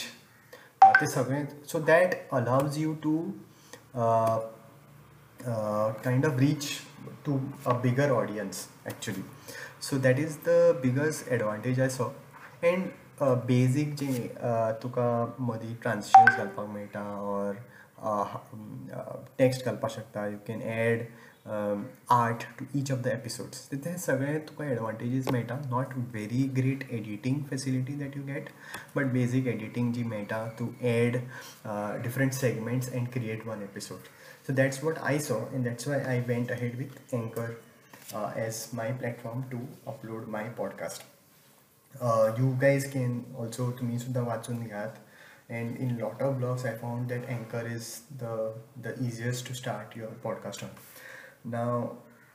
ते 0.84 1.06
सगळें. 1.06 1.44
So 1.68 1.78
that 1.78 2.14
allows 2.32 2.78
you 2.78 2.94
to 3.02 3.20
kind 6.04 6.26
of 6.26 6.38
reach 6.38 6.68
to 7.26 7.38
a 7.66 7.72
bigger 7.82 8.10
audience 8.12 8.66
actually 8.86 9.22
so 9.88 9.98
that 10.02 10.18
is 10.18 10.36
the 10.46 10.50
biggest 10.82 11.28
advantage 11.32 11.80
I 11.80 11.88
saw 11.88 12.08
and 12.62 12.88
basic 13.21 13.93
जे 13.95 14.07
तुका 14.83 15.09
मदीं 15.39 15.75
ट्रान्सलेशन्स 15.81 16.37
घालपाक 16.37 16.67
मेळटा 16.69 17.03
or 17.23 17.53
text 19.39 19.65
घालपाक 19.65 19.91
शकता 19.91 20.27
you 20.27 20.37
can 20.47 20.61
add 20.61 21.05
art 21.45 22.43
to 22.59 22.65
each 22.75 22.91
of 22.91 22.99
the 22.99 23.07
episodes 23.07 23.65
ते 23.71 23.97
सगळे 23.97 24.37
तुका 24.49 24.65
advantages 24.65 25.29
मेळटा 25.31 25.59
not 25.65 25.93
very 25.97 26.43
great 26.57 26.83
editing 26.91 27.41
facility 27.49 27.93
that 27.93 28.17
you 28.17 28.23
get 28.23 28.49
but 28.95 29.11
basic 29.13 29.47
editing 29.47 29.91
जी 29.93 30.03
मेळटा 30.03 30.45
to 30.59 30.67
add 30.81 31.17
different 32.03 32.33
segments 32.33 32.93
and 32.93 33.07
create 33.13 33.47
one 33.47 33.61
episode 33.61 34.07
so 34.47 34.53
that's 34.53 34.83
what 34.83 34.99
I 34.99 35.19
saw 35.19 35.39
and 35.53 35.63
that's 35.65 35.87
why 35.87 35.99
I 36.01 36.23
went 36.27 36.51
ahead 36.51 36.77
with 36.77 37.13
Anchor 37.13 37.51
as 38.37 38.67
my 38.73 38.93
platform 38.93 39.41
to 39.51 39.59
upload 39.87 40.27
my 40.27 40.49
podcast 40.49 41.11
you 42.39 42.51
guys 42.61 42.91
can 42.93 43.21
also 43.37 43.71
तुमी 43.79 43.99
सुद्दां 43.99 44.23
वाचून 44.25 44.63
घेयात 44.63 44.99
and 45.49 45.77
in 45.77 45.97
lot 45.99 46.21
of 46.21 46.37
blogs 46.37 46.65
i 46.65 46.71
found 46.73 47.09
that 47.09 47.25
anchor 47.29 47.61
is 47.67 47.87
the 48.19 48.35
the 48.85 48.93
easiest 49.07 49.45
to 49.47 49.55
start 49.61 49.97
your 50.01 50.11
podcast 50.25 50.63
on 50.67 50.75
now 51.45 51.87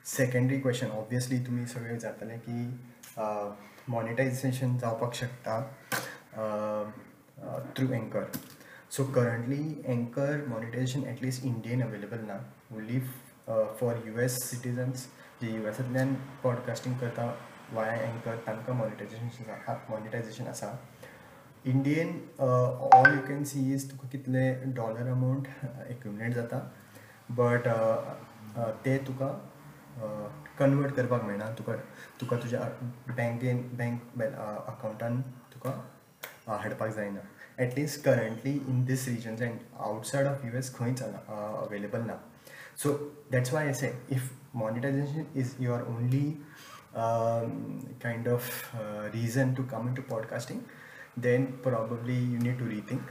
secondary 0.06 0.58
question 0.60 0.90
obviously 0.90 1.38
तुमी 1.46 1.64
सगळे 1.66 1.96
जातले 1.98 2.36
की 2.48 2.64
monetisation 3.88 4.76
जावपाक 4.78 5.14
शकता 5.14 5.60
through 7.76 7.92
anchor 7.92 8.24
so 8.96 9.04
currently 9.14 9.62
anchor 9.86 10.44
monetisation 10.48 11.04
at least 11.08 11.44
Indian 11.44 11.82
available 11.82 12.24
ना 12.26 12.38
only 12.76 13.00
for 13.80 14.06
U 14.06 14.18
S 14.24 14.38
citizens 14.50 15.06
J 15.42 15.54
you 15.56 15.66
एसांतल्यान 15.68 16.14
podcasting 16.42 16.98
करता 17.00 17.30
via 17.73 17.93
anchor 17.93 18.35
तांकां 18.47 18.75
monetization 18.75 19.85
monetization 19.89 20.47
आसा 20.47 20.77
Indian 21.65 22.09
all 22.39 23.13
you 23.13 23.19
can 23.27 23.43
see 23.45 23.73
is 23.73 23.89
तुका 23.91 24.07
कितले 24.11 24.43
डॉलर 24.75 25.07
अमावंट 25.11 25.47
एक्युमुलेट 25.89 26.33
जाता। 26.33 26.57
But 27.31 27.67
ते 28.85 28.97
तुका 29.07 29.27
convert 30.59 30.95
करपाक 30.95 31.23
मेळना। 31.23 31.45
तुका 31.57 31.73
तुका 32.19 32.37
तुज्या 32.37 32.59
बँकेन 33.09 33.61
बँक 33.77 34.21
अकावंटान 34.21 35.21
तुका 35.53 35.71
हाडपाक 36.47 36.89
जायना। 36.95 37.19
At least 37.63 38.03
currently 38.05 38.51
in 38.69 38.83
these 38.85 39.07
regions 39.07 39.41
and 39.41 39.59
outside 39.79 40.27
of 40.27 40.45
U 40.45 40.57
S 40.57 40.73
खंयच 40.75 41.01
अवेलेबल 41.01 42.01
ना। 42.05 42.15
So 42.83 42.93
that's 43.31 43.53
why 43.53 43.69
as 43.69 43.83
a 43.83 43.91
if 44.11 44.29
monetization 44.57 45.25
is 45.39 45.55
your 45.63 45.81
only 45.95 46.25
um, 46.95 47.95
kind 47.99 48.27
of 48.27 48.43
uh, 48.79 49.09
reason 49.13 49.55
to 49.55 49.63
come 49.63 49.87
into 49.87 50.01
podcasting 50.01 50.61
then 51.15 51.59
probably 51.61 52.15
you 52.15 52.39
need 52.39 52.57
to 52.57 52.63
rethink. 52.63 53.03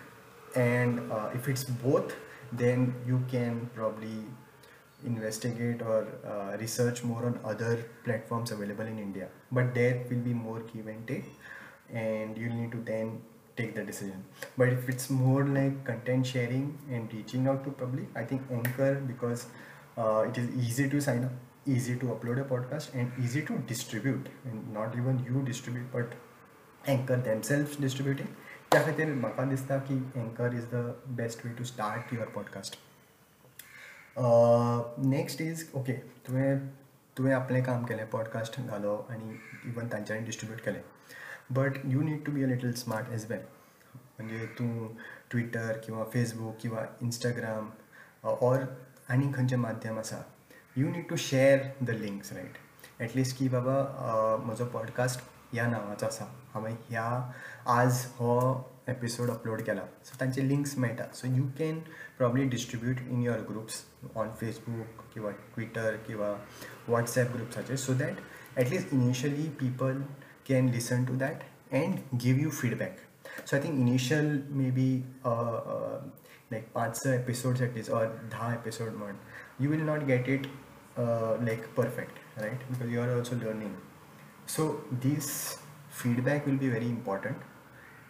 And 0.56 1.10
uh, 1.10 1.30
if 1.34 1.48
it's 1.48 1.64
both 1.64 2.14
then 2.52 2.94
you 3.06 3.24
can 3.30 3.70
probably 3.74 4.24
investigate 5.04 5.80
or 5.82 6.06
uh, 6.26 6.56
research 6.58 7.02
more 7.02 7.24
on 7.24 7.40
other 7.44 7.84
platforms 8.04 8.50
available 8.50 8.86
in 8.86 8.98
India. 8.98 9.28
But 9.50 9.74
there 9.74 10.04
will 10.10 10.18
be 10.18 10.34
more 10.34 10.60
give 10.60 10.86
and 10.86 11.06
take 11.06 11.24
and 11.92 12.36
you'll 12.36 12.54
need 12.54 12.72
to 12.72 12.78
then 12.78 13.22
take 13.56 13.74
the 13.74 13.82
decision. 13.82 14.24
But 14.56 14.68
if 14.68 14.88
it's 14.88 15.10
more 15.10 15.44
like 15.44 15.84
content 15.84 16.26
sharing 16.26 16.78
and 16.90 17.12
reaching 17.12 17.46
out 17.48 17.64
to 17.64 17.70
public 17.70 18.06
I 18.14 18.24
think 18.24 18.42
Anchor 18.50 18.94
because 19.06 19.46
uh, 19.96 20.26
it 20.28 20.36
is 20.38 20.50
easy 20.56 20.88
to 20.88 21.00
sign 21.00 21.24
up. 21.24 21.32
Easy 21.66 21.96
to 21.96 22.06
upload 22.06 22.40
a 22.40 22.44
podcast, 22.44 22.94
and 22.94 23.12
easy 23.22 23.42
to 23.42 23.58
distribute. 23.58 24.28
And 24.44 24.72
not 24.72 24.96
even 24.96 25.24
you 25.28 25.42
distribute, 25.42 25.90
but 25.92 26.14
Anchor 26.84 27.16
themselves 27.16 27.76
distributing. 27.76 28.28
त्या 28.72 28.80
खातीर 28.82 29.12
म्हाका 29.14 29.44
दिसता 29.44 29.76
की 29.88 29.96
Anchor 30.16 30.54
is 30.56 30.64
the 30.66 30.76
best 31.16 31.44
way 31.46 31.52
to 31.54 31.64
start 31.64 32.12
your 32.14 32.26
podcast 32.34 32.78
next 35.06 35.40
is 35.40 35.64
okay 35.78 35.92
तुवें 36.26 36.58
तुवें 37.16 37.32
आपलें 37.34 37.62
काम 37.64 37.84
केलें 37.86 38.08
पॉडकास्ट 38.10 38.60
घालो 38.60 38.94
आनी 39.10 39.38
इवन 39.70 39.88
तांच्यांनी 39.92 40.24
डिस्ट्रिब्यूट 40.26 40.60
केलें 40.64 40.80
but 41.58 41.78
you 41.92 42.02
need 42.02 42.24
to 42.26 42.32
be 42.32 42.42
a 42.42 42.46
little 42.46 42.72
smart 42.82 43.12
as 43.14 43.26
well 43.30 43.42
म्हणजे 43.94 44.46
तूं 44.58 44.88
ट्विटर 45.30 45.80
किंवा 45.84 46.04
फेसबूक 46.12 46.56
किंवा 46.62 46.86
इंस्टाग्राम 47.02 47.70
ऑर 48.24 48.64
आनी 49.10 49.32
खंयचें 49.32 49.56
माध्यम 49.56 49.98
आसा 49.98 50.24
you 50.77 50.89
need 50.89 51.07
to 51.09 51.15
share 51.15 51.71
the 51.83 51.97
links 51.99 52.33
riot 52.33 52.57
at least 53.01 53.37
की 53.37 53.47
बाबा 53.49 53.75
म्हजो 54.45 54.65
पॉडकास्ट 54.65 55.21
ह्या 55.53 55.67
नांवाचो 55.67 56.05
आसा 56.05 56.25
हांवें 56.53 56.73
ह्या 56.89 57.05
आज 57.73 58.05
हो 58.15 58.35
एपिसोड 58.89 59.29
अपलोड 59.29 59.61
केला 59.61 59.81
सो 60.05 60.19
तांचे 60.19 60.47
लिंक्स 60.47 60.77
मेळटा 60.77 61.03
so 61.13 61.27
you 61.27 61.43
can 61.59 61.79
probably 62.17 62.43
distribute 62.49 63.01
in 63.09 63.21
your 63.23 63.39
groups 63.49 63.81
on 64.15 64.29
Facebook 64.41 65.01
किंवा 65.13 65.31
ट्विटर 65.55 65.95
किंवा 66.07 66.33
WhatsApp 66.87 67.35
ग्रुप्साचेर 67.35 67.75
so 67.75 67.93
that 67.93 68.59
at least 68.59 68.93
initially 68.93 69.47
people 69.59 70.01
can 70.49 70.69
listen 70.69 71.05
to 71.05 71.15
that 71.17 71.43
and 71.73 72.17
give 72.23 72.37
you 72.39 72.49
feedback 72.51 72.97
so 73.45 73.55
I 73.55 73.63
think 73.63 73.79
initial 73.79 74.39
may 74.49 74.69
be 74.71 74.91
like 76.51 76.71
पांच 76.73 76.95
स 76.97 77.07
episodes 77.07 77.61
at least 77.61 77.91
or 77.91 78.05
धा 78.31 78.53
episode 78.53 78.93
म्हण 78.93 79.15
you 79.59 79.69
will 79.71 79.81
not 79.81 80.03
get 80.03 80.29
it 80.29 80.47
like 80.98 81.66
perfect 81.76 82.38
right 82.40 82.70
because 82.70 82.90
you 82.90 83.00
are 83.02 83.16
also 83.16 83.36
learning 83.36 83.74
so 84.46 84.64
this 85.02 85.58
feedback 85.90 86.46
will 86.46 86.56
be 86.56 86.68
very 86.68 86.86
important 86.86 87.36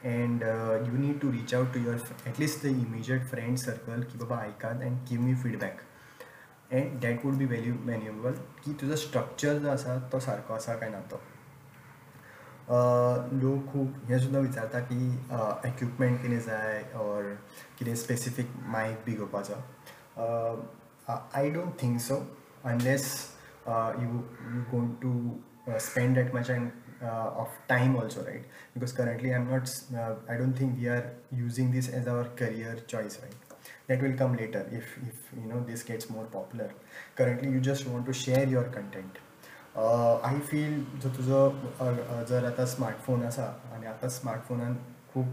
and 0.02 0.42
uh, 0.42 0.78
you 0.84 0.92
need 0.92 1.20
to 1.20 1.30
reach 1.30 1.52
out 1.54 1.72
to 1.72 1.80
your 1.80 1.96
at 2.26 2.38
least 2.38 2.62
the 2.62 2.68
immediate 2.68 3.26
friend 3.32 3.60
circle 3.64 4.06
ki 4.12 4.18
baba 4.22 4.38
ऐकात 4.46 4.82
and 4.86 5.04
give 5.10 5.20
me 5.26 5.34
feedback 5.42 5.84
and 6.70 7.00
that 7.02 7.24
would 7.24 7.38
be 7.38 7.48
very 7.52 7.74
valuable 7.90 8.40
की 8.64 8.74
तुझा 8.80 8.96
structure 9.04 9.58
जो 9.58 9.70
आसा 9.70 9.98
तो 10.12 10.20
सारको 10.26 10.54
आसा 10.54 10.74
काय 10.82 10.90
ना 10.90 11.00
तो 11.12 11.20
लोक 13.44 13.72
खूब 13.72 14.02
हें 14.10 14.18
सुद्दां 14.18 14.42
विचारता 14.42 14.80
की 14.90 15.00
इक्विपमेंट 15.68 16.20
कितें 16.22 16.40
जाय 16.46 16.84
ऑर 17.04 17.32
कितें 17.78 17.94
स्पेसिफीक 18.04 18.54
मायक 18.76 19.02
बी 19.06 19.14
घेवपाचो 19.14 19.56
I 21.40 21.50
don't 21.50 21.82
think 21.82 22.00
so 22.00 22.16
unless 22.64 23.32
uh, 23.66 23.92
you 24.02 24.24
you 24.54 24.64
going 24.70 24.92
to 25.00 25.12
uh, 25.70 25.78
spend 25.78 26.16
that 26.16 26.32
much 26.34 26.48
and 26.48 26.72
uh, 27.02 27.42
of 27.44 27.48
time 27.68 27.96
also 27.96 28.24
right 28.24 28.44
because 28.74 28.92
currently 28.92 29.34
i'm 29.34 29.48
not 29.50 29.74
uh, 30.02 30.14
i 30.28 30.36
don't 30.36 30.56
think 30.60 30.78
we 30.78 30.88
are 30.88 31.04
using 31.32 31.72
this 31.72 31.88
as 31.88 32.06
our 32.06 32.24
career 32.42 32.76
choice 32.86 33.18
right 33.22 33.58
that 33.88 34.02
will 34.02 34.16
come 34.22 34.36
later 34.36 34.62
if 34.80 34.94
if 35.10 35.34
you 35.40 35.48
know 35.52 35.60
this 35.72 35.82
gets 35.90 36.10
more 36.10 36.24
popular 36.38 36.70
currently 37.16 37.50
you 37.50 37.60
just 37.60 37.86
want 37.92 38.06
to 38.06 38.18
share 38.22 38.46
your 38.56 38.64
content 38.78 39.22
I 39.76 40.38
feel 40.48 40.82
जो 41.02 41.08
तुझं 41.16 42.24
जर 42.28 42.44
आतां 42.46 42.64
smartphone 42.72 43.22
आसा 43.24 43.44
आनी 43.74 43.86
आतां 43.86 44.08
स्मार्टफोनान 44.10 44.74
खूब 45.12 45.32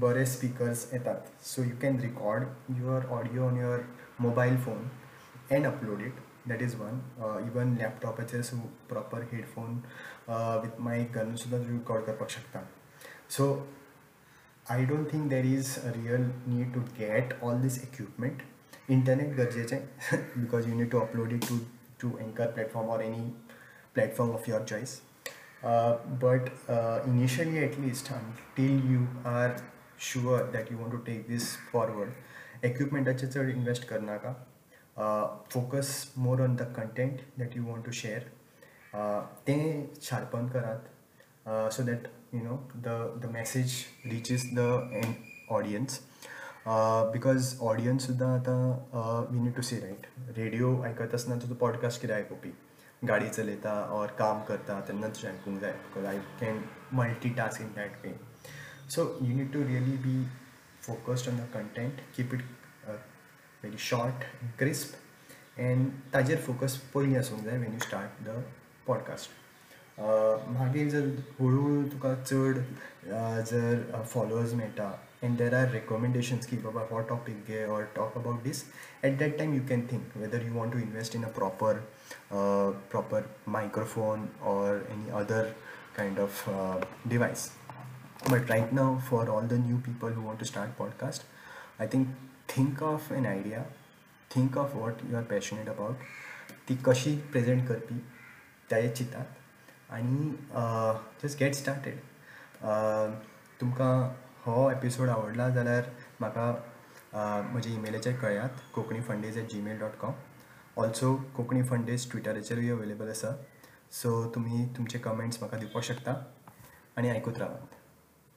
बरे 0.00 0.24
speakers 0.26 0.86
येतात 0.92 1.30
so 1.46 1.62
you 1.62 1.76
can 1.82 1.98
record 2.00 2.74
your 2.78 3.06
audio 3.18 3.46
on 3.46 3.56
your 3.60 3.80
mobile 4.20 4.56
phone 4.64 4.88
and 5.56 5.66
upload 5.66 6.00
it 6.06 6.18
that 6.47 6.61
is 6.61 6.75
one 6.79 6.99
even 7.47 7.75
लॅपटॉपाचेर 7.79 8.41
so 8.41 8.57
proper 8.89 9.23
headphone 9.31 9.79
with 10.63 10.79
मायक 10.81 11.15
घालून 11.15 11.35
सुद्दां 11.35 11.61
रिकॉर्ड 11.71 12.05
करपाक 12.05 12.29
शकता 12.29 12.61
सो 13.37 13.51
आय 14.71 14.85
don't 14.85 15.11
think 15.13 15.29
there 15.29 15.45
is 15.45 15.75
a 15.79 15.91
real 15.95 16.29
need 16.47 16.73
to 16.73 16.81
get 16.99 17.33
all 17.43 17.61
these 17.61 17.83
equipment 17.83 18.41
internet 18.89 19.35
गरजेचें 19.37 19.79
because 20.37 20.67
you 20.69 20.75
need 20.75 20.91
to 20.91 20.99
upload 20.99 21.33
it 21.33 21.47
to 21.49 21.59
to 22.01 22.17
anchor 22.17 22.51
platform 22.51 22.89
or 22.89 23.01
any 23.03 23.29
platform 23.93 24.31
of 24.31 24.47
your 24.47 24.61
choice. 24.61 25.01
Uh, 25.63 25.97
but 26.19 26.49
uh, 26.69 27.01
initially, 27.05 27.59
at 27.59 27.79
least, 27.79 28.09
until 28.09 28.91
you 28.91 29.07
are 29.25 29.55
sure 29.97 30.49
that 30.51 30.71
you 30.71 30.77
want 30.77 30.91
to 30.91 31.01
take 31.05 31.27
this 31.27 31.55
forward, 31.71 32.13
equipment 32.63 33.07
चड 33.07 33.53
invest 33.55 33.89
करना 33.89 34.17
focus 34.98 35.92
more 36.18 36.42
on 36.42 36.56
the 36.56 36.72
content 36.76 37.20
that 37.38 37.56
you 37.56 37.64
want 37.64 37.84
to 37.86 37.92
share 38.00 38.28
तें 39.46 39.94
sharpen 40.02 40.48
Karat 40.48 41.70
so 41.72 41.82
that 41.82 42.08
you 42.34 42.40
know 42.42 42.56
the 42.76 42.88
the 43.22 43.30
message 43.32 43.74
reaches 44.10 44.44
the 44.54 44.68
end 44.92 45.14
audience 45.52 46.00
because 47.12 47.56
audience 47.62 48.06
सुद्दां 48.06 48.28
आतां 48.38 49.24
we 49.32 49.40
need 49.40 49.54
to 49.56 49.62
see 49.62 49.78
right 49.80 50.06
radio 50.36 50.80
आयकत 50.82 51.14
आसतना 51.14 51.34
तुजो 51.42 51.54
podcast 51.60 52.00
कितें 52.00 52.14
आयकुपी 52.14 52.52
गाडी 53.02 53.28
चलयता 53.28 53.72
और 53.94 54.14
काम 54.18 54.42
करता 54.48 54.80
तेन्ना 54.88 55.08
तुजें 55.08 55.28
आयकूंक 55.28 55.60
जाय. 55.60 55.72
Because 55.72 56.04
I 56.06 56.18
can 56.40 56.62
multitask 57.36 57.60
in 57.62 57.68
that 57.76 58.04
way 58.04 58.14
so 58.90 59.02
you 59.22 59.36
need 59.36 59.52
to 59.52 59.62
really 59.68 59.96
be 60.06 60.24
focused 60.82 61.28
on 61.30 61.36
the 61.36 61.48
content 61.54 62.00
keep 62.16 62.34
it 62.34 62.42
very 63.63 63.77
short 63.89 64.25
and 64.41 64.55
crisp 64.57 64.95
and 65.57 65.91
ताजेर 66.13 66.37
फोकस 66.45 66.77
पयलीं 66.93 67.17
आसूंक 67.17 67.43
जाय 67.45 67.57
when 67.57 67.73
you 67.73 67.79
start 67.87 68.23
the 68.27 68.43
podcast 68.87 69.37
मागीर 70.57 70.89
जर 70.89 71.07
हळू 71.39 71.83
तुका 71.91 72.13
चड 72.23 72.59
जर 73.51 74.03
फॉलोवर्स 74.13 74.53
मेळटा 74.61 74.91
and 75.21 75.37
there 75.37 75.53
are 75.53 75.67
recommendations 75.67 76.45
keep 76.45 76.65
about 76.65 76.91
what 76.91 77.07
topic 77.07 77.49
or 77.67 77.89
talk 77.93 78.15
about 78.15 78.43
this 78.43 78.65
at 79.03 79.17
that 79.19 79.37
time 79.37 79.53
you 79.53 79.61
can 79.61 79.85
think 79.87 80.03
whether 80.15 80.41
you 80.41 80.53
want 80.53 80.71
to 80.71 80.77
invest 80.77 81.15
in 81.15 81.25
a 81.25 81.31
proper 81.39 81.83
uh, 82.31 82.71
proper 82.89 83.25
microphone 83.45 84.29
or 84.43 84.81
any 84.89 85.11
other 85.11 85.53
kind 85.93 86.19
of 86.19 86.41
uh, 86.47 86.79
device 87.07 87.51
but 88.29 88.49
right 88.49 88.71
now 88.71 89.01
for 89.09 89.29
all 89.29 89.41
the 89.41 89.57
new 89.57 89.77
people 89.89 90.09
who 90.09 90.21
want 90.21 90.39
to 90.39 90.45
start 90.45 90.77
podcast 90.77 91.27
i 91.79 91.85
think 91.85 92.07
think 92.48 92.82
of 92.82 93.12
an 93.12 93.26
idea 93.26 93.62
think 94.34 94.56
of 94.58 94.74
what 94.74 95.04
you 95.10 95.16
are 95.16 95.22
passionate 95.30 95.68
about 95.68 95.94
ती 96.68 96.76
कशी 96.86 97.16
present 97.32 97.66
करपी 97.68 97.98
त्या 98.70 98.94
चिंतात 98.94 99.92
आनी 99.92 100.30
just 101.22 101.38
get 101.40 101.54
started 101.54 101.98
तुमकां 103.60 103.96
हो 104.44 104.70
episode 104.70 105.08
आवडला 105.08 105.48
जाल्यार 105.48 105.84
म्हाका 106.20 106.50
म्हज्या 107.52 107.72
ईमेलाचेर 107.72 108.16
कळयात 108.20 108.60
Konkani 108.74 109.00
fundaes 109.00 109.38
at 109.38 109.50
Gmail 109.50 109.78
dot 109.80 109.96
com 110.00 110.12
also 110.82 111.14
Konkani 111.36 111.62
fundaes 111.62 112.10
ट्विटराचेरूय 112.10 112.70
available 112.70 113.10
आसा. 113.10 113.32
सो 113.92 114.10
तुमी 114.34 114.64
तुमचे 114.76 114.98
कमेंट्स 114.98 115.38
म्हाका 115.40 115.58
दिवपाक 115.58 115.82
शकता. 115.84 116.14
आनी 116.96 117.08
आयकूत 117.08 117.38
रावात 117.38 117.74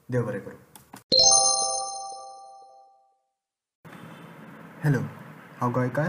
देव 0.08 0.26
बरें 0.26 0.40
करूं. 0.40 1.27
हॅलो 4.88 5.00
हांव 5.60 5.72
गोंयकार 5.72 6.08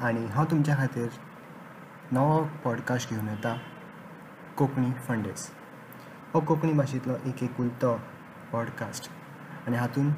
आनी 0.00 0.26
हांव 0.26 0.46
तुमच्या 0.50 0.76
खातीर 0.76 1.08
नवो 2.12 2.44
पॉडकास्ट 2.64 3.10
घेवन 3.10 3.28
येता 3.28 3.58
कोंकणी 4.56 4.92
फंडेज 4.92 5.46
हो 6.32 6.40
कोंकणी 6.40 6.72
भाशेंतलो 6.72 7.14
एक 7.26 7.42
एकुलतो 7.42 8.00
पॉडकास्ट 8.52 9.10
आनी 9.66 9.76
हातूंत 9.76 10.12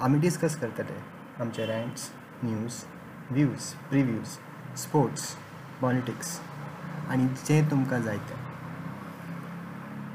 आमी 0.00 0.18
डिस्कस 0.18 0.56
करतले 0.56 0.98
आमचे 1.40 1.66
rants 1.66 2.10
news 2.42 2.84
views 3.30 3.62
previews 3.62 4.26
sports 4.78 5.36
politics 5.80 6.40
आनी 7.10 7.26
जें 7.28 7.70
तुमकां 7.70 8.02
जाय 8.02 8.16
तें 8.16 8.36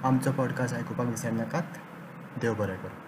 आमचो 0.04 0.32
पॉडकास्ट 0.32 0.76
आयकुपाक 0.76 1.08
विसरनाकात. 1.08 1.64
देव 2.42 2.54
बरें 2.54 2.78
करूं. 2.78 3.07